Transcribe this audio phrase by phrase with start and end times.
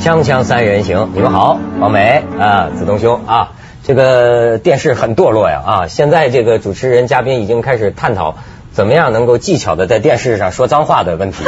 [0.00, 3.52] 锵锵三人行，你们好，王梅啊，子东兄啊，
[3.84, 5.86] 这个电视很堕落呀啊！
[5.88, 8.36] 现在这个主持人嘉宾已经开始探讨
[8.72, 11.44] 怎么样能够技巧的在电视上说脏话的问题。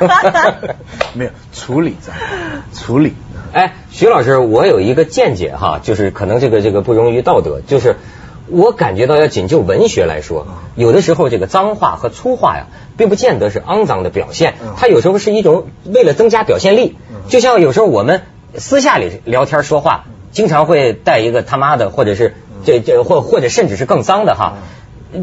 [1.12, 2.18] 没有处理这样，
[2.72, 3.12] 处理。
[3.52, 7.96] 哎，徐老师，我有一个见解哈，就是可能这个这个不容于道德，就是
[8.48, 16.96] 我感觉到要仅就文学来说，有的时候这个脏话和粗话呀，并不见得是肮脏的表现，它有时候是一种为了增加表现力。
[17.28, 18.22] 就像有时候我们
[18.56, 24.54] 私下里聊天说话，经常会带一个他妈的，或者是这这或或者甚至是更脏的哈，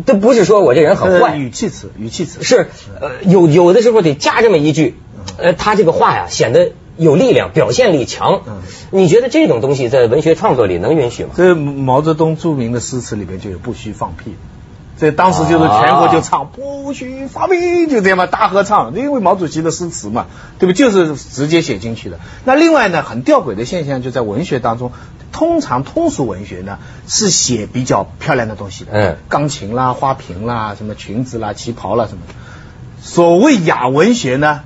[0.05, 2.43] 都不是说我这人很坏，语气词，语气词。
[2.43, 2.69] 是
[3.01, 4.95] 呃有有的时候得加这么一句，
[5.37, 8.41] 呃他这个话呀显得有力量，表现力强。
[8.91, 11.31] 你觉得这种东西在文学创作里能允许吗？
[11.35, 14.35] 这毛泽东著名的诗词里边就有“不许放屁”，
[14.99, 20.25] 这当时就是全国就唱“不许发兵”，就这样嘛，大合唱，因为毛主席的诗词嘛，
[20.57, 20.73] 对不？
[20.73, 22.19] 就是直接写进去的。
[22.45, 24.91] 那另外呢，很吊诡的现象就在文学当中，
[25.31, 32.33] 通常通俗文学呢是写比较漂亮的东西的，嗯钢琴啦、花瓶啦、什么裙子啦、旗袍啦什么的。
[32.99, 34.61] 所谓雅文学呢，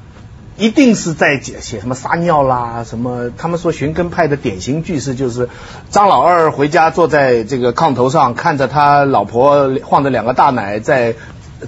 [0.61, 5.49] 一定是在写写什么撒尿啦，什么他们说寻根派的典型句式就是
[5.89, 11.15] 张老二回家坐在这个炕头上，看着他老婆晃着两个大奶在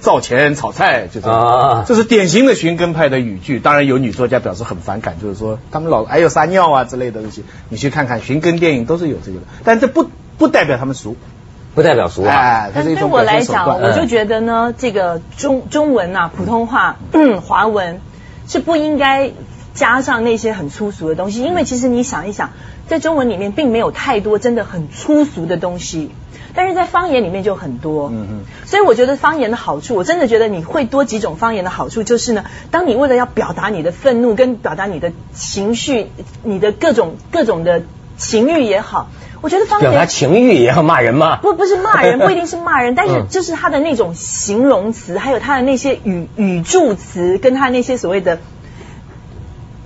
[0.00, 1.40] 灶前炒菜，就这样。
[1.40, 3.58] 啊这是典型的寻根派的语句。
[3.58, 11.16] 当然有女作家表示很反感，就是说他们老还有撒尿啊之类的东西，你去看看寻根电影都是有这个的，但这不不代表他们俗。
[11.74, 12.70] 不代表俗啊。
[12.72, 13.66] 哎，对我来讲。
[13.80, 18.00] 我就觉得呢，这个中中文啊，普通话、嗯华文
[18.46, 19.32] 是不应该
[19.74, 22.50] 加上那些很粗俗的东西，因为其实你想一想，
[22.88, 26.10] 在中文里面并没有太多真的很粗俗的东西。
[26.56, 36.12] 但是在方言里面就很多，嗯嗯，所以我觉得方言的好处，我真的觉得你会多几种方言的好处，就是呢，当你为了要表达你的愤怒，跟表达你的情绪，
[36.44, 37.82] 你的各种各种的
[38.16, 39.08] 情欲也好，
[39.44, 41.36] 我觉得方言表达情欲也要骂人吗？
[41.42, 48.38] 不不是骂人， 不一定是骂人，但是嗯就是他的那种形容词，还有他的那些语语助词，跟他那些所谓的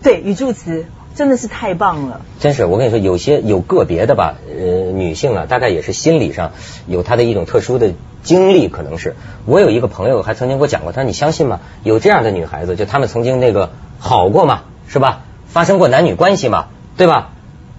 [0.00, 0.86] 对语助词，
[1.16, 2.20] 真的是太棒了。
[2.38, 6.52] 真是，我跟你说，有些有个别的吧，呃，女性啊，大概也是心理上
[6.86, 9.16] 有她的一种特殊的经历，可能是。
[9.44, 11.58] 我有一个朋友还曾经给我讲过，他说你相信吗？
[11.82, 15.22] 有这样的女孩子，就她们曾经那个好过嘛，是吧？
[15.48, 17.30] 发生过男女关系嘛，对吧？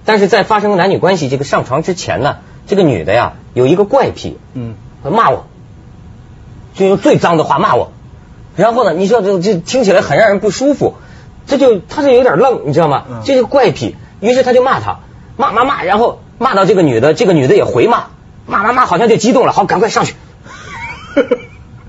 [0.05, 2.37] 但是在发生男女关系这个上床之前呢，
[2.67, 5.45] 这个女的呀有一个怪癖，嗯，骂我，
[6.73, 7.91] 就用最脏的话骂我，
[8.55, 10.95] 然后呢，你知道这这听起来很让人不舒服，
[11.45, 13.05] 这就他这有点愣，你知道吗？
[13.09, 14.99] 嗯这是怪癖，于是他就骂他，
[15.37, 18.07] 骂骂骂，然后骂到这个女的，这个女的也回骂，
[18.47, 20.15] 骂骂骂，好像就激动了，好，赶快上去。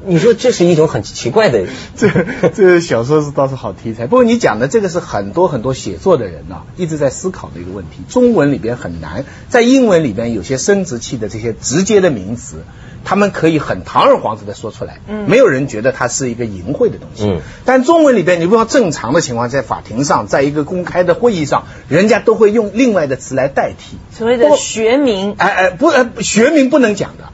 [0.07, 1.67] 你说这是一种很奇怪的，
[1.97, 2.09] 这
[2.55, 8.03] 这小说是倒是好题材，不过你讲的这个是很多很多写作的人呐、一直在思考的一个问题。
[8.09, 12.65] 中文里边很难，在英文里边有些生殖器的这些直接的名词，
[13.05, 17.25] 他们可以很堂而皇之的说出来，嗯没有人觉得它是一个淫秽的东西。
[17.25, 23.97] 嗯但中文里边，你不要正常的情况，在法庭上，在一个公开的会议上，人家都会用另外的词来代替。
[24.17, 27.25] 所谓的学名，哎哎，不，呃学名不能讲的，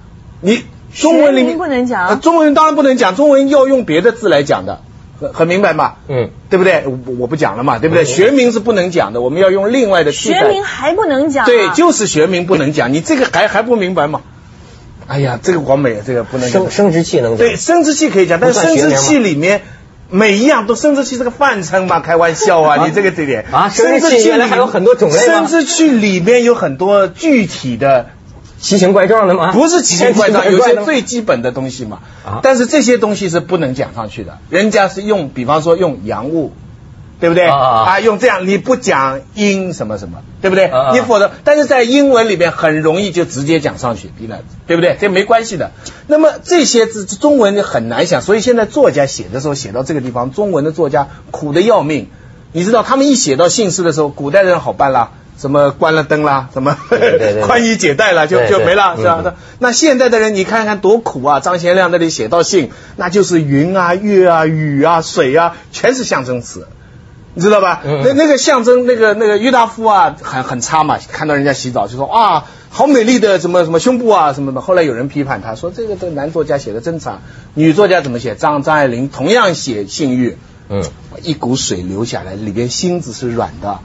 [0.41, 0.63] 你
[0.97, 4.81] 中文里面不能讲呃中文当然不能讲，中文要用别的字来讲的，
[5.21, 5.95] 很很明白嘛？
[6.09, 6.85] 嗯，对不对？
[6.87, 8.05] 我我不讲了嘛，对不对？
[8.05, 11.47] 嗯学名是不能讲的，我们要用另外的替代学名还不能讲、啊。
[11.47, 14.23] 对，就是学名不能讲，你这个还还不明白吗？
[15.07, 19.63] 哎呀，这个广美这个不能讲生生殖器能讲对，生殖器可以讲，但是生殖器里面
[20.11, 28.07] 每一样都生殖器是个泛称嘛，开玩笑啊，你这个这点啊生殖器原来还有很多种类吗生殖器里面有很多具体的。
[28.59, 29.53] 奇形怪状的吗？
[29.53, 32.01] 不是奇形怪状，有些最基本的东西嘛。
[32.25, 36.53] 啊但是这些东西是不能讲上去的，人家是用，比方说用洋物，
[37.21, 37.47] 对不对？
[37.47, 40.71] 啊啊啊用这样，你不讲阴什么什么，对不对？
[40.93, 44.11] 你否则，但是在英文里边很容易就直接讲上去，
[44.67, 44.97] 对不对？
[45.01, 45.73] 这没关系的。
[46.07, 52.09] 那么这些字中文很难想，所以现在作家写的时候写到这个地方，中文的作家苦的要命。
[52.53, 55.11] 你知道他们一写到姓氏的时候，古代人好办啦。
[55.39, 56.77] 什么关了灯啦，什么
[57.45, 59.21] 宽衣解带了，就就没了，是吧？
[59.21, 61.41] 嗯那那现在的人，你看看多苦啊！
[61.41, 66.67] 张贤亮那里写到信，那就是云啊、月啊、雨啊、水啊，全是象征词，
[67.35, 67.83] 你知道吧？
[67.85, 74.61] 嗯那那个象征，那个那个郁达夫啊，很很差嘛，看到人家洗澡就说啊，好美丽的什么什么胸部啊什么的。
[74.61, 77.21] 后来有人批判他说，这个这个男作家写的真差，
[77.55, 78.35] 女作家怎么写？
[78.35, 80.37] 张张爱玲同样写性欲，
[80.69, 80.83] 嗯，
[81.23, 83.79] 一股水流下来，里边心子是软的。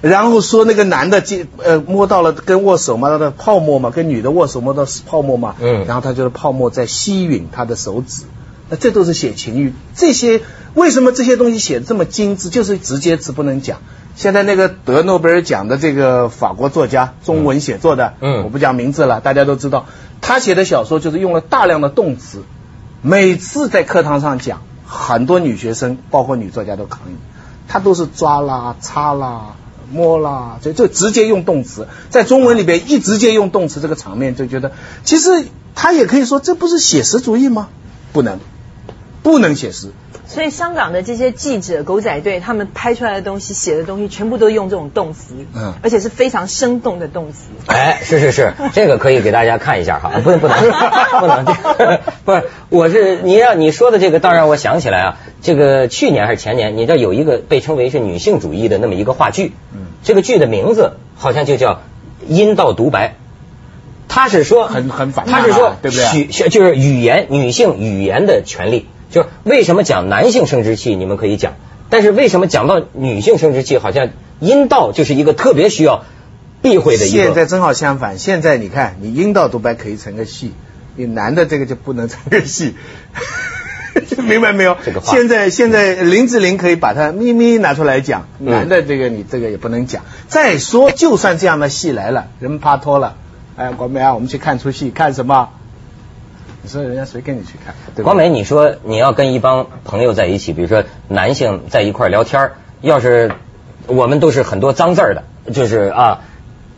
[0.00, 8.24] 然后说那个男的接呃摸到了跟握手嘛，他的泡沫嘛，跟女的握手摸到是泡沫嘛，嗯然后他就是泡沫在吸吮他的手指，
[8.70, 9.72] 那这都是写情欲。
[9.94, 10.40] 这些
[10.74, 12.48] 为什么这些东西写的这么精致？
[12.48, 13.78] 就是直接词不能讲。
[14.14, 19.86] 现在那个得诺贝尔奖的这个法国作家，中文写作的，嗯我不讲名字了，大家都知道，
[20.20, 22.42] 他写的小说就是用了大量的动词，
[23.00, 27.16] 每次在课堂上讲，很多女学生，包括女作家都抗议，
[27.68, 29.54] 他都是抓啦、擦啦、
[29.90, 34.72] 摸啦，就就直接用动词，在中文里边一直接用动词，这个场面就觉得，
[35.04, 37.68] 其实他也可以说这不是写实主义吗？
[38.12, 38.38] 不能，
[39.22, 39.92] 不能写实。
[40.26, 47.44] 所以香港的这些记者、狗仔队，他们拍出来的东西、写的东西，全部都用这种动词，嗯而且是非常生动的动词。
[47.66, 50.58] 哎，是是是， 这个可以给大家看一下哈，不能不能
[51.20, 51.46] 不能，
[52.26, 61.74] 不是，我是你让你说的这个，倒让我想起来啊，这个去年还是前年，你知道有一个被称为是女性主义的那么一个话剧，嗯这个剧的名字好像就叫
[62.26, 63.08] 《阴道独白》。
[64.10, 71.52] 他是说很很反他是说对不对就是语言女性语言的权利，就是为什么讲男性生殖器你们可以讲，
[71.90, 74.08] 但是为什么讲到女性生殖器，好像
[74.40, 76.04] 阴道就是一个特别需要
[76.62, 77.22] 避讳的一个。
[77.22, 80.54] 现在正好相反，现在你看，你阴道独白可以成个戏，
[80.96, 82.76] 你男的这个就不能成个戏。
[84.22, 84.76] 明白没有？
[84.84, 90.02] 这个话现在现在林志玲可以把她咪咪拿出来讲，嗯男的这个你这个也不能讲。
[90.28, 93.16] 再说，就算这样的戏来了，人趴脱了，
[93.56, 95.50] 哎，广美啊，我们去看出戏，看什么？
[96.62, 97.74] 你说人家谁跟你去看？
[97.94, 102.50] 对吧广美，你说你要跟一帮朋友在一起，比如说男性在一块聊天
[102.80, 103.32] 要是
[103.86, 106.20] 我们都是很多脏字儿的，就是啊，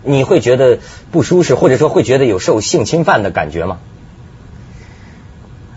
[0.04, 0.78] 你会觉得
[1.10, 3.78] 不舒适，或者说会觉得有受性侵犯的感觉吗？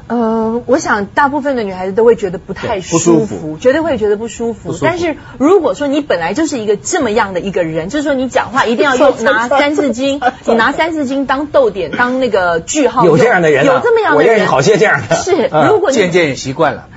[0.07, 4.69] 呃，我想大部分的女孩子都会觉得不太舒舒服服，绝对会觉得不舒服。
[4.69, 16.87] 不舒服但是如果说你本来就是一个这么样的一个人，就是说你讲话一定要用 拿三字经， 你拿三字经当逗点，当那个句号，有这样的人啊有这么样的人，我认识好些这样的是， 嗯如果你渐渐也习惯了。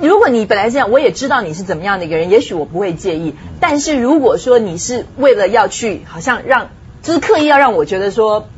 [0.00, 3.36] 如果你本来这样，我也知道你是怎么样的一个人，也许我不会介意。
[3.60, 6.70] 但是如果说你是为了要去，好像让，
[7.02, 8.48] 就是刻意要让我觉得说，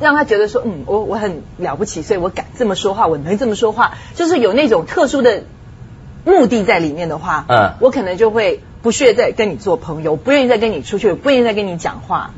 [0.00, 5.44] 让他觉得说，嗯，我我很了不起，所以我敢这么说话，我能这么说话，就是有那种特殊的
[6.24, 12.32] 目的在里面的话，嗯我可能就会不屑再跟你做朋友，不愿意再跟你出去，不愿意再跟你讲话。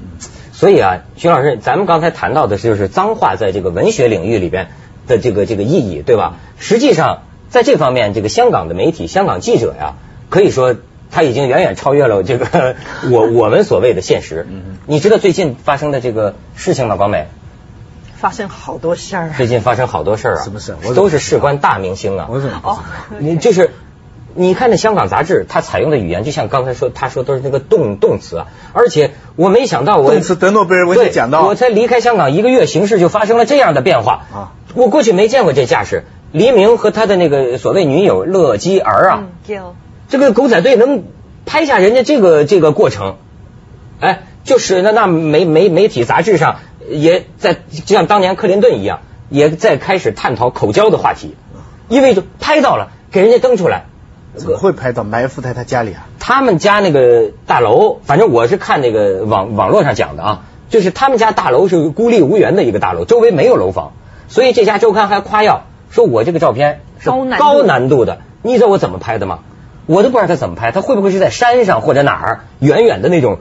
[0.52, 4.68] 所以啊，徐老师，咱们刚才谈到的是就是脏话在这个文学领域里边
[5.06, 6.36] 的这个这个意义，对吧？
[6.58, 9.94] 实际上，在这方面，这个香港的媒体、香港记者呀，
[10.30, 10.76] 可以说
[11.10, 12.76] 他已经远远超越了这个
[13.10, 14.46] 我我们所谓的现实。
[14.86, 16.96] 你知道最近发生的这个事情吗？
[16.96, 17.26] 广美，
[18.24, 22.26] 发生好多事儿啊，最近发生好多事儿啊，什么事我都是事关大明星啊。
[22.30, 23.18] 我怎么不知道？
[23.18, 23.72] 你就是，
[24.32, 34.24] 你看那香港杂志，它采用的语言，就像刚才说，他说都是那个动动词啊，而且我没想到我动词得诺贝尔文学对讲到我才离开香港一个月，形势就发生了这样的变化。
[34.32, 34.52] 啊！
[34.72, 39.74] 我过去没见过这架势，黎明和他的那个所谓女友乐基儿啊，嗯
[40.08, 41.04] 这个狗仔队能
[41.44, 43.16] 拍下人家这个这个过程，
[44.00, 46.56] 哎，就是那那媒媒媒体杂志上
[46.88, 51.34] 也在就像当年克林顿一样，也在开始探讨口交的话题，
[51.88, 53.86] 因为就拍到了，给人家登出来。
[54.36, 56.08] 怎么会拍到埋伏在他家里啊？
[56.18, 63.92] 他们家那个大楼，反正我是看那个网网络上讲的啊，就是他们家大楼是孤立无援的一个大楼，周围没有楼房，
[64.26, 68.18] 所以这家周刊还夸耀说我这个照片是高难度高难度的。
[68.42, 69.38] 你知道我怎么拍的吗？
[69.86, 73.38] 我都不知道他怎么拍，他会不会是在山上或者哪儿远远的那种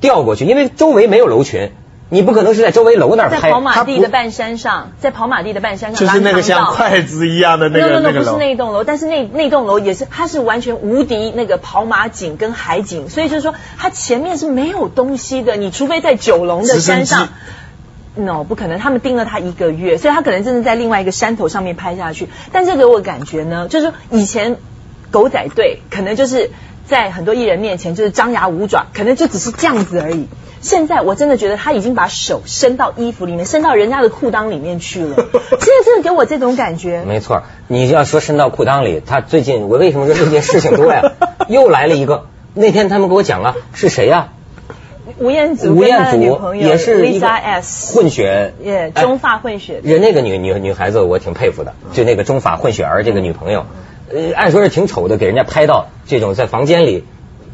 [0.00, 0.44] 调过去？
[0.44, 1.72] 因为周围没有楼群，
[2.10, 3.40] 你不可能是在周围楼那儿拍。
[3.40, 8.36] 在跑马他不地的半山上，在跑马地的半山上，就是那个像筷子一样的那 no 个 no 那 no 不是。
[8.36, 17.28] 那栋楼，但是那那栋楼也是，它是完全无敌那个跑马景跟海景，所以就是说它前面是没有东西的，你除非在九龙的山上。
[18.16, 22.28] No，不可能，他们盯了他一个月，所以他可能真的在另外一个山头上面拍下去。
[22.52, 24.56] 但这给我感觉呢，就是说以前
[25.10, 26.52] 狗仔队可能就是
[26.86, 30.28] 在很多艺人面前就是张牙舞爪，可能就只是这样子而已。
[30.64, 35.14] 现在我真的觉得他已经把手伸到衣服里面，伸到人家的裤裆里面去了。
[35.14, 37.04] 现在真的给我这种感觉。
[37.06, 41.02] 没错，你要说伸到裤裆里，他最近我为什么说这件事情多呀？
[41.48, 44.32] 又来了一个，那天他们给我讲啊，是谁呀、
[45.18, 48.54] 吴彦祖吴彦祖也是一个 Lisa S 混血，
[48.94, 49.80] 中法混血。
[49.84, 53.66] 人那个女女女孩子我挺佩服的，就那个中法混血儿这个女朋友，
[54.10, 57.04] 呃，按说是挺丑的，给人家拍到这种在房间里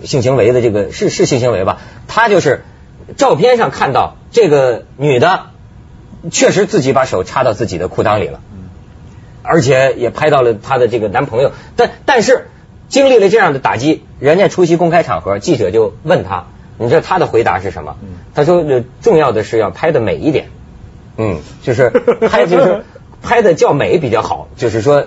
[0.05, 1.79] 性行为的这个是是性行为吧？
[2.07, 2.63] 她就是
[3.17, 5.47] 照片上看到这个女的
[6.31, 8.41] 确实自己把手插到自己的裤裆里了，
[9.43, 12.49] 而且也拍到了她的这个男朋友，但但是
[12.89, 17.97] 经历了这样的打击，人家出席公开场合，记者就问他，你知道他的回答是什么？
[18.35, 18.65] 他说，
[19.01, 20.49] 重要的是要拍的美一点，
[21.17, 21.91] 嗯，就是
[22.29, 22.85] 拍就是
[23.23, 25.07] 拍的较美比较好，就是说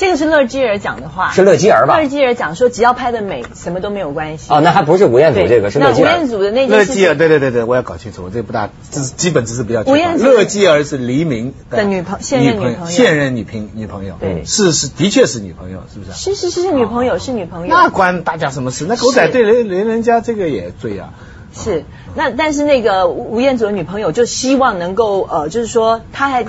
[0.00, 4.50] 这个是乐基儿讲的话，是乐基儿吧乐基儿讲说，只要拍的美，什么都没有关系。
[4.50, 6.26] 哦，那还不是吴彦祖，这个，是那吴乐基儿彦。
[6.26, 9.92] 祖的那件事乐基儿，对对对对，我要搞清楚，我这不大，这是基本知识比较缺乏。
[9.92, 16.14] 吴彦祖乐基儿是黎明的女朋现任女朋友现任女朋女朋友，对是是的确是女朋友，是不是啊？
[16.14, 17.74] 是是是是女朋友，是女朋友。
[17.74, 18.86] 那关大家什么事？
[18.88, 21.10] 那狗仔队连连人家这个也追啊。
[21.52, 26.46] 是，那但是那个吴吴彦祖的女朋友就希望能够呃，就是说他还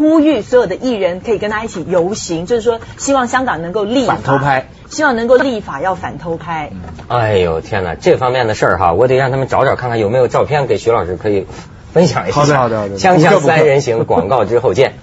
[0.00, 6.70] 呼吁所有的艺人可以跟他一起游行，就是说希望香港能够立法反偷拍，希望能够立法要反偷拍。
[7.08, 11.46] 哎呦天哪，这方面的事儿哈，我得让他们找找看看有没有照片给徐老师可以
[11.92, 12.40] 分享一下。
[12.40, 14.94] 好的好的好的锵锵补课补课三人行，广告之后见。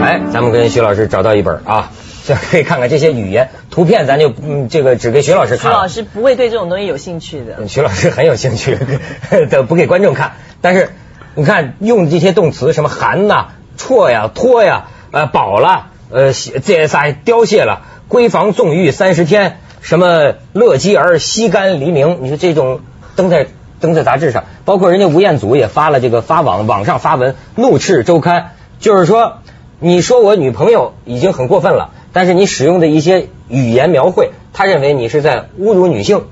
[0.00, 1.90] 哎，咱们跟徐老师找到一本啊，
[2.24, 5.76] 这可以看看这些语言图片，咱就嗯这个只给徐老师看徐。
[5.76, 7.66] 老师不会对这种东西有兴趣的。
[7.68, 8.78] 徐老师很有兴趣
[9.50, 10.32] 的，不给观众看。
[10.60, 10.90] 但是
[11.34, 22.80] 你看用这些动词，什么寒呐、绰呀、脱呀、呃饱了、呃这啥凋谢了、闺房纵欲三十天，什么乐极而吸干黎明，你说这种
[23.16, 23.46] 登在
[23.80, 29.38] 登在杂志上，包括人家吴彦祖也发了这个发网网上发文怒斥周刊，就是说
[29.80, 36.24] 你说我女朋友已经很过分了，但是你使用的一些语言描绘，他认为你是在侮辱女性。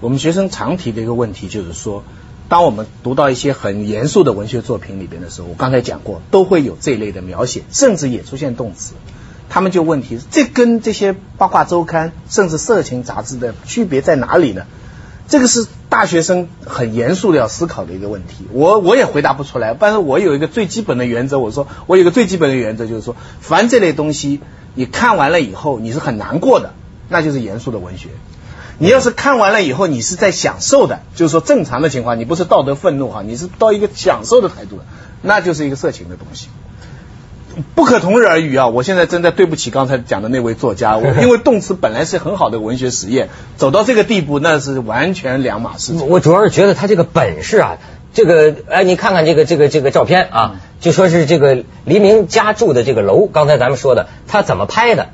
[0.00, 2.04] 我们学生常提的一个问题就是说，
[2.48, 8.94] 当我们读到一些很严肃的文学作品里边的时候，我刚才讲过，都会有这一类的描写，甚至也出现动词。
[9.48, 14.66] 他们就问题，这跟这些八卦周刊甚至色情杂志的区别在哪里呢？
[15.30, 18.46] 这个是大学生很严肃的要思考的一个问题。
[18.52, 24.40] 我我也回答不出来，但是我有一个最基本的原则，我说我有一个最基本的原则就是说，凡这类东西
[24.74, 26.74] 你看完了以后你是很难过的，
[27.08, 28.08] 那就是严肃的文学。
[28.78, 34.84] 你要是看完了以后，你是在享受的，就是说正常的情况，你不是道德愤怒哈，你是到一个享受的态度的，
[35.22, 36.48] 那就是一个色情的东西。
[37.74, 38.68] 不可同日而语啊！
[38.68, 46.08] 我现在真的对不起刚才讲的那位作家，我 因为动词本来是很好的文学实验，走到这个地步那是完全两码事情。
[46.08, 47.78] 我主要是觉得他这个本事啊，
[48.14, 55.08] 这个哎，你看看这个这个这个照片啊，就说是这个黎明家住的这个楼，刚才咱们说的，他怎么拍的？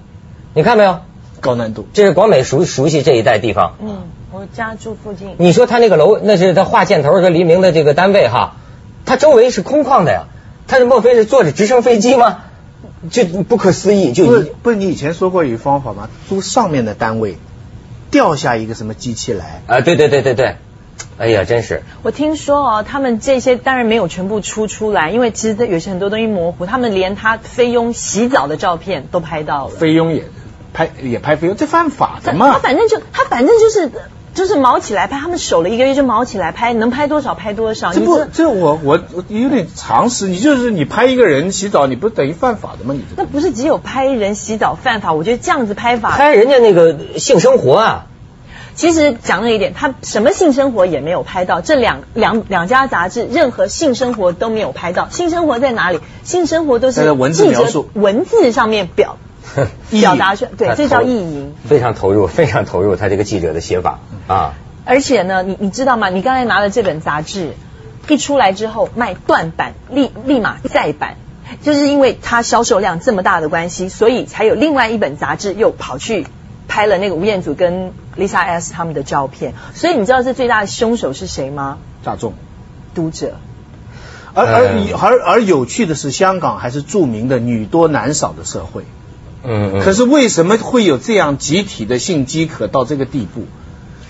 [0.55, 1.01] 你看没有？
[1.41, 1.87] 高难度。
[1.93, 3.75] 这是广美熟熟悉这一带地方。
[3.81, 5.29] 嗯，我家住附近。
[5.39, 8.57] 你说他那个楼，那是他画箭头说黎明的这个单位哈，
[9.05, 10.25] 他周围是空旷的呀，
[10.67, 12.39] 他这莫非是坐着直升飞机吗？
[13.11, 16.09] 就不可思议，就不是不是，你以前说过一个方法吗？
[16.29, 17.37] 租上面的单位，
[18.11, 20.57] 掉下一个什么机器来，啊，对对对对对，
[21.19, 29.75] 哎呀，真是我听说哦，他们这些当然没有全部出出来，因为其实有些很多东西模糊，他们连他菲佣洗澡的照片都拍到了。
[29.75, 30.25] 菲佣也
[30.73, 32.59] 拍也拍菲佣，这犯法的他？
[32.59, 33.93] 反正就他反正就是
[34.37, 37.93] 就是毛起来拍，他们守了一个月就毛起来拍，能拍多少拍多少。
[37.93, 42.93] 这不你这这我我我有点常识，你就是你拍一个人洗澡，你不等于犯法的吗？
[42.95, 48.07] 你这那不是只有拍人洗澡犯法，我觉得这样子拍法，拍人家那个性生活啊，
[48.75, 55.09] 其实讲了一点，他什么性生活也没有拍到，这两两两家杂志任何性生活都没有拍到。
[55.09, 56.01] 性生活在哪里？
[56.25, 59.26] 性生活都是在文字描述文字上面表意
[59.91, 61.55] 表达出，对，这叫意淫。
[61.67, 64.55] 非常投入， 非常投入他这个记者的写法啊。
[64.85, 66.09] 而且呢，你你知道吗？
[66.11, 67.55] 你刚才拿了这本杂志
[68.09, 71.17] 一出来之后卖断版，立立马再版，
[71.63, 76.27] 就是因为它销售量这么大的关系，所以才有另外一本杂志又跑去
[76.69, 79.55] 拍了那个吴彦祖跟 Lisa S 他们的照片。
[79.75, 81.79] 所以你知道这最大的凶手是谁吗？
[82.05, 82.35] 大众。
[82.95, 83.35] 读者。
[84.35, 88.85] 而而嗯而而有趣的是，香港还是著名的女多男少的社会。
[89.47, 89.81] 嗯嗯。
[89.83, 93.45] 可是为什么会有这样集体的性饥渴到这个地步？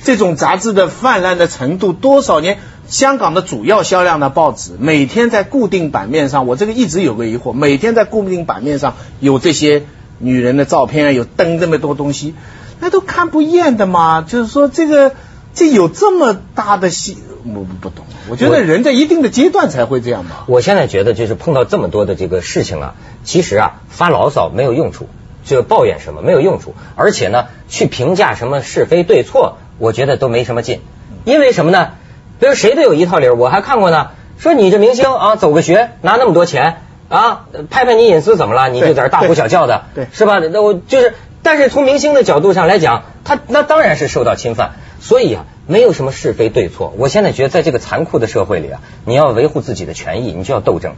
[0.03, 2.59] 这种杂志的泛滥的程度，多少年？
[2.89, 9.83] 香港的主要销量的报纸每天在固定版面上，我这个一直有个疑惑，每天在固定版面上有这些
[10.21, 12.35] 女人的照片啊，有登这么多东西，
[12.79, 14.23] 那都看不厌的嘛。
[14.23, 15.17] 就是说，这个
[15.53, 18.05] 这有这么大的戏，我不懂。
[18.31, 20.45] 我觉得人在一定的阶段才会这样吧。
[20.47, 25.09] 我现在觉得就是碰到这么多的这个事情啊，其实啊发牢骚没有用处，
[25.47, 30.83] 就抱怨什么没有用处，而且呢去评价什么是非对错，我觉得都没什么劲。
[31.25, 31.93] 因为什么呢？
[32.39, 38.69] 比如谁都有一套理儿，我还看过呢，说你这明星啊走个学拿那么多钱啊，拍拍你隐私怎么了？
[38.69, 40.41] 你就在这儿大呼小叫的，对对是吧？
[40.51, 44.73] 那我就是，但是从明星的角度上来讲，他那当然是受到侵犯。
[44.99, 46.93] 所以啊，没有什么是非对错。
[46.97, 50.95] 我现在觉得，在这个残酷的社会里啊，你要维护自己的权益，你就要斗争。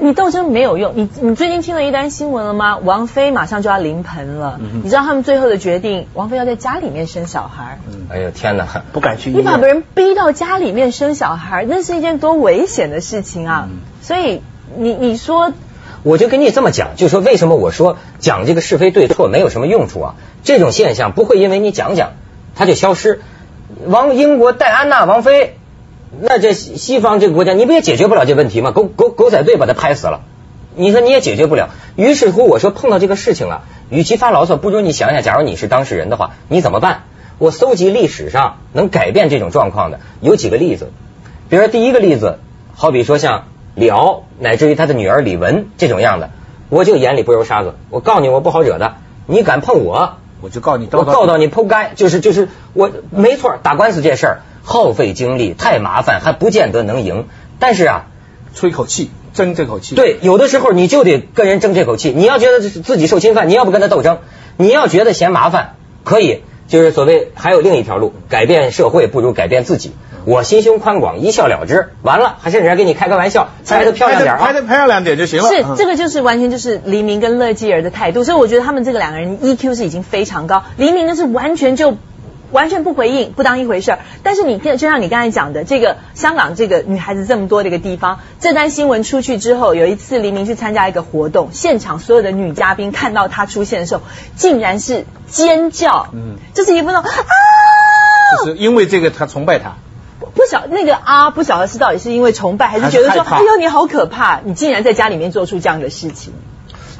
[0.00, 0.94] 你斗争没有用。
[0.96, 2.78] 你你最近听了一单新闻了吗？
[2.78, 7.78] 王菲马上就要临盆了，嗯你知道他们最后的决定，王菲要在家里面生小孩。
[8.08, 8.66] 哎呦天哪！
[8.92, 9.68] 不敢去医你把别。
[9.68, 13.68] 人逼到家里面生小孩，那是一件多危险的事情啊！
[13.70, 14.42] 嗯所以
[14.76, 15.52] 你你说
[16.02, 20.14] 我就跟你这么讲，就说为什么我说讲这个是非对错没有什么用处啊？
[20.42, 22.12] 这种现象不会因为你讲讲
[22.54, 23.20] 它就消失。
[23.86, 25.56] 王英国戴安娜王妃，
[26.18, 28.72] 那这西西方这个国家，你不也解决不了这问题吗？
[28.72, 30.22] 狗狗狗仔队把他拍死了，
[30.74, 31.70] 你说你也解决不了。
[31.94, 37.04] 于是乎，我说碰到这个事情了，与其发牢骚，不如你想想，假如你是当事人的话，你怎么办？
[37.38, 40.90] 我搜集历史上能改变这种状况的有几个例子，
[41.48, 42.38] 比如说第一个例子，
[42.74, 46.30] 好比说像李敖乃至于他的女儿李玟这种样的，
[46.68, 57.26] 我就眼里不揉沙子，我告诉你我不好惹的，你敢碰我，我就告你我告到你扑街，就是就是我没错，打官司这事儿耗费精力太麻烦，还不见得能赢。
[57.58, 58.06] 但是啊，
[58.54, 62.12] 吹口气，争这口气。，对，有的时候你就得跟人争这口气。
[62.14, 64.18] 你要觉得自己受侵犯，你要不跟他斗争，
[64.56, 65.74] 你要觉得嫌麻烦，
[66.04, 69.92] 可以，就是所谓还有另一条路，改变社会不如改变自己。
[70.26, 74.38] 我心胸宽广，一笑了之，完了还甚至还给你开个玩笑，拍的漂亮点啊。
[74.38, 75.48] 拍的漂亮点就行了。
[75.48, 80.62] 是嗯这个就是完全就是黎明跟乐基儿的态度，所以我觉得他们这个两个人 EQ 是已经非常高。
[80.76, 81.96] 黎明呢是完全就
[82.50, 83.98] 完全不回应，不当一回事儿。
[84.22, 94.02] 但是你就像你刚才讲的，这个香港这个女孩子这么多的一个地方，这单新闻出去之后，有一次黎明去参加一个活动，现场所有的女嘉宾看到他出现的时候，
[94.36, 97.16] 竟然是尖叫，嗯就是一副那种啊。
[98.36, 99.74] 就是因为这个他崇拜他。
[100.34, 106.32] 不晓那个啊，不晓得是到底是因为崇拜，还是觉得说，哎呦你好可怕，你竟然在家里面做出这样的事情。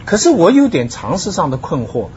[0.05, 2.09] 可是我有点常识上的困惑，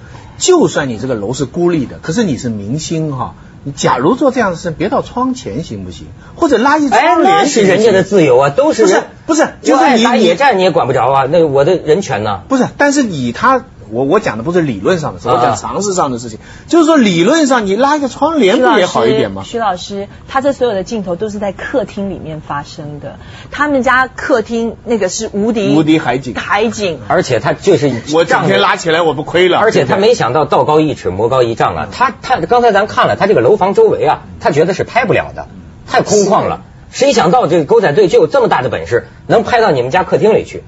[0.43, 6.07] 就算你这个楼是孤立的，可是你是明星哈，你假如做这样的事，别到窗前行不行？
[6.35, 12.41] 或者拉一哎，窗帘是人家的自由啊，都是不是不是就就是你打野战你也管不着啊，那我的人权呢？
[12.49, 19.43] 不是，但是以他，我我讲的不是理论上的事，我啊讲常识上的事情，就是说理论上你拉一个窗帘不也好一点吗？
[19.45, 23.19] 徐老师，他这所有的镜头都是在客厅里面发生的。
[23.51, 26.99] 他们家客厅那个是无敌无敌海景海景。
[27.07, 31.87] 而且他就是我整天拉起来我不亏了，而且他没想到道高一尺，魔高一丈啊！
[31.91, 35.47] 他他刚才咱看了，他这个楼房周围啊，他觉得是拍不了的，
[35.87, 36.61] 太空旷了。
[36.89, 40.63] 谁想到这个狗仔队就有这么大的本事，能拍到你们家客厅里去？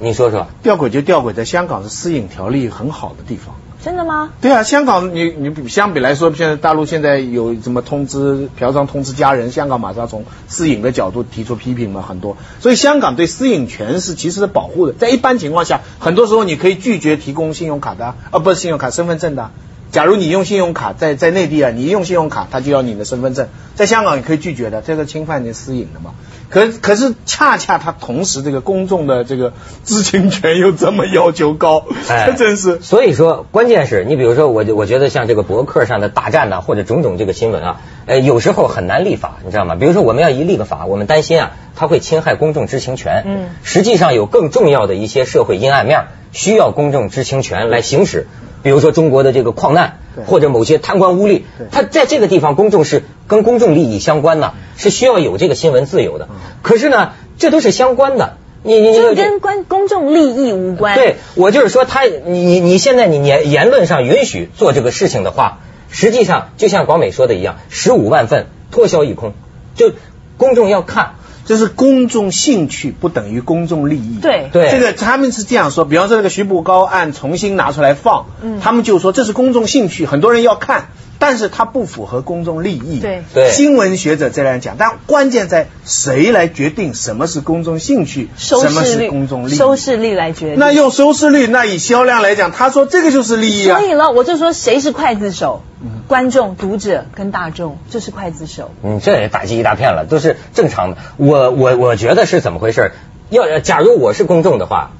[0.00, 3.56] 你说说，吊诡就吊诡在香港是私隐条例很好的地方。
[3.82, 4.30] 真的吗？
[4.40, 12.36] 对啊，香港你你比相比来说，现在大陆现在有什么通知嫖娼通知家人，香港马上从私隐的角度提出批评嘛，很多。
[12.60, 19.50] 所以香港对私隐权是其实是保护的，在一般情况下，很多时候你可以拒绝提供信用卡的啊，啊不是信用卡，身份证的啊。
[19.90, 23.48] 假如你用信用卡在在内地啊，你一用信用卡，他就要你的身份证。
[23.74, 26.14] 在香港你可以拒绝的，这个侵犯你私隐的嘛。
[26.50, 29.52] 可可是恰恰他同时这个公众的这个
[29.84, 32.80] 知情权又这么要求高，哎 真是。
[32.80, 39.74] 所以说，关键是你比如说我，我觉得像这个博客上的大战呐、或者种种这个新闻啊，呃，有时候很难立法，你知道吗？
[39.74, 43.24] 比如说我们要一立个法，我们担心啊，它会侵害公众知情权。
[43.26, 48.26] 嗯实际上有更重要的一些社会阴暗面，需要公众知情权来行使。
[48.62, 56.28] 比如说中国的这个矿难对，或者某些贪官污吏他，在这个地方公众是跟公众利益相关的，是需要有这个新闻自由的。
[56.62, 58.36] 可是呢，这都是相关的。
[58.62, 60.96] 你你你这跟关公众利益无关。
[60.96, 65.58] 对，我就是说他，你你你现在你言言论上允许做这个事情的话，
[65.90, 69.32] 实际上就像广美说的一样，十五万份脱销一空，
[69.74, 69.92] 就
[70.36, 71.14] 公众要看。
[71.48, 74.18] 这是公众兴趣不等于公众利益。
[74.20, 74.50] 对。
[74.52, 74.70] 对。
[74.70, 78.60] 这个他们是这样说，比方说那个徐步高案重新拿出来放，嗯。
[78.60, 83.00] 他们就说这是公众兴趣，很多人要看，但是它不符合公众利益。
[83.00, 89.54] 对对新闻学者这样讲，但关键在谁来决定什么是公众兴趣，收什么是公众利益。
[89.54, 90.58] 收视率来决定。
[90.58, 93.88] 那用收视率，那以销量来讲，他说这个就是利益啊所。
[93.88, 95.62] 以了，我就说谁是刽子手？
[96.08, 98.72] 观众、读者跟大众就是刽子手。
[98.82, 100.96] 嗯，这也打击一大片了，都是正常的。
[101.16, 102.92] 我我我觉得是怎么回事？
[103.30, 104.90] 要假如我是公众的话，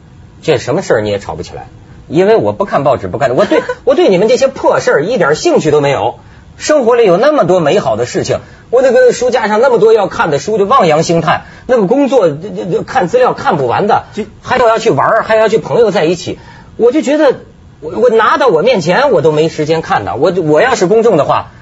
[0.42, 1.66] 这什么事儿你也吵不起来，
[2.09, 6.18] 因为我不看报纸，不看，我对 我对你们这些破事儿一点兴趣都没有。
[6.57, 8.40] 生活里有那么多美好的事情，
[8.71, 11.42] 我那个书架上那么多要看的书，就望洋兴叹。
[11.66, 14.07] 那个工作这这这看资料看不完的，
[14.42, 16.40] 还要要去玩儿，还要去朋友在一起，
[16.77, 17.37] 我就觉得
[17.81, 20.16] 我我拿到我面前我都没时间看的。
[20.16, 21.53] 我我要是公众的话，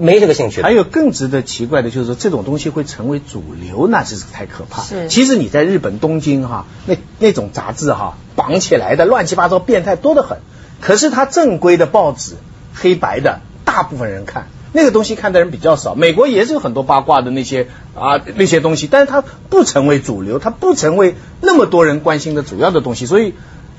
[0.00, 0.62] 没这个兴趣。
[0.62, 4.82] 还有更值得奇怪的就是说，这种东西会成为主流，那真是太可怕。
[4.82, 10.38] 是其实你在日本东京哈，那那种杂志哈，绑起来的乱七八糟变态多得很。
[10.80, 12.36] 可是它正规的报纸，
[12.74, 14.46] 黑白的，大部分人看。
[14.72, 15.96] 那个东西看的人比较少。
[15.96, 23.34] 美国也是有很多八卦的那些啊那些东西，但是它不成为主流，它不成为那么多人关心的主要的东西，所以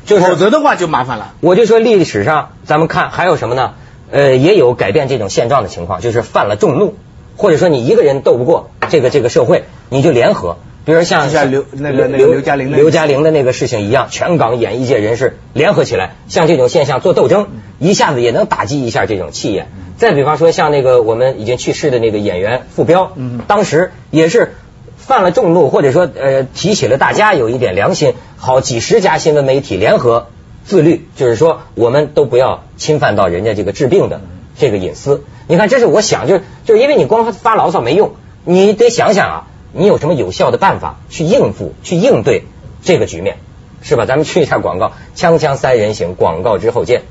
[0.06, 1.34] 就是否则的话就麻烦了。
[1.40, 3.74] 我就说历史上咱们看还有什么呢？
[4.12, 6.96] 呃，也有改变这种现状的情况，就是犯了众怒，
[7.38, 10.58] 或者说你一个人斗不过这个这个社会，你就联合。
[10.84, 17.48] 比如像像刘那个那个刘嘉玲刘嘉玲的那个事情一样，全港演艺界人士联合起来，像这种现象做斗争，
[17.78, 19.68] 一下子也能打击一下这种气焰。
[19.98, 24.56] 再比方说像那个我们已经去世的那个演员傅彪，嗯当时也是
[24.98, 30.30] 犯了众怒，或者说呃提起了大家有一点良心，好几十家新闻媒体联合
[30.64, 34.22] 自律，就是说我们都不要侵犯到人家这个治病的
[34.58, 35.24] 这个隐私。
[35.48, 38.14] 你看，这是我想，就是就是因为你光发牢骚没用，
[38.46, 42.46] 你得想想啊，你有什么有效的办法去应付、去应对
[42.84, 43.38] 这个局面，
[43.82, 44.06] 是吧？
[44.06, 47.02] 咱们去一下广告，锵锵三人行，广告之后见。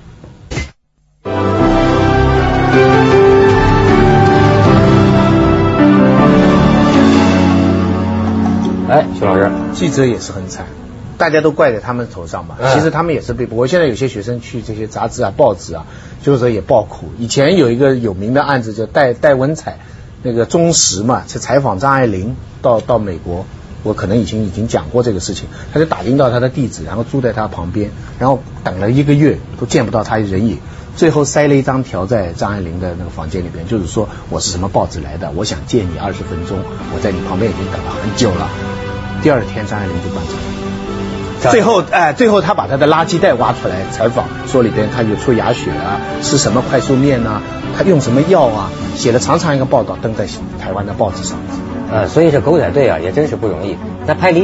[8.89, 10.67] 哎，徐老师，记者也是很惨，
[11.21, 12.57] 大家都怪在他们头上嘛。
[12.59, 13.59] 嗯其实他们也是被迫。
[13.59, 15.85] 我现在有些学生去这些杂志啊、报纸啊，
[16.23, 17.11] 就是说也爆苦。
[17.19, 19.79] 以前有一个有名的案子叫戴戴文彩，
[20.23, 23.45] 那个中时嘛，去采访张爱玲到到美国。
[23.83, 30.59] 我可能以前已经讲过这个事情，他就打听到他的地址，然后住在他旁边，然后等了一个月都见不到他人影，
[30.97, 36.59] 最后塞了一张条在张爱玲的那个房间里边，就是说我是什么报纸来的，我想见你二十分钟，
[36.95, 38.51] 我在你旁边已经等了很久了。
[39.23, 40.60] 第二天张爱玲就断肠。
[41.41, 47.41] 最后，哎、最后他把他的垃圾袋挖出来采访，说里边他有出牙血啊，吃什么快速面呐、
[47.77, 50.27] 他用什么药啊，写了长长一个报道登在
[50.61, 51.39] 台湾的报纸上。
[51.93, 53.77] 呃，所以这狗仔队啊也真是不容易，
[54.07, 54.39] 那拍李。